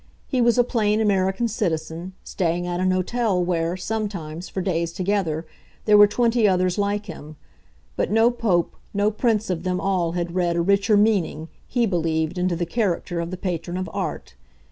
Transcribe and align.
He 0.25 0.41
was 0.41 0.57
a 0.57 0.63
plain 0.63 0.99
American 0.99 1.47
citizen, 1.47 2.13
staying 2.23 2.65
at 2.65 2.79
an 2.79 2.89
hotel 2.89 3.39
where, 3.39 3.77
sometimes, 3.77 4.49
for 4.49 4.59
days 4.59 4.91
together, 4.93 5.45
there 5.85 5.95
were 5.95 6.07
twenty 6.07 6.47
others 6.47 6.79
like 6.79 7.05
him; 7.05 7.35
but 7.95 8.09
no 8.09 8.31
Pope, 8.31 8.75
no 8.95 9.11
prince 9.11 9.51
of 9.51 9.61
them 9.61 9.79
all 9.79 10.13
had 10.13 10.33
read 10.33 10.55
a 10.55 10.61
richer 10.63 10.97
meaning, 10.97 11.49
he 11.67 11.85
believed, 11.85 12.39
into 12.39 12.55
the 12.55 12.65
character 12.65 13.19
of 13.19 13.29
the 13.29 13.37
Patron 13.37 13.77
of 13.77 13.87
Art. 13.93 14.33